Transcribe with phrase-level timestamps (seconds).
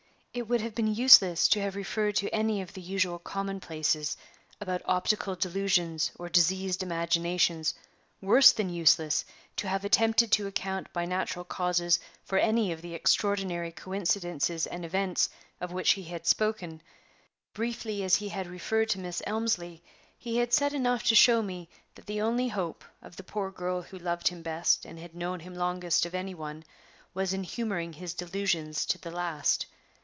[0.33, 4.15] It would have been useless to have referred to any of the usual commonplaces
[4.61, 7.73] about optical delusions or diseased imaginations
[8.21, 9.25] worse than useless
[9.57, 14.85] to have attempted to account by natural causes for any of the extraordinary coincidences and
[14.85, 15.29] events
[15.59, 16.81] of which he had spoken.
[17.53, 19.83] Briefly as he had referred to Miss Elmslie,
[20.17, 23.81] he had said enough to show me that the only hope of the poor girl
[23.81, 26.63] who loved him best and had known him longest of any one
[27.13, 29.65] was in humoring his delusions to the last.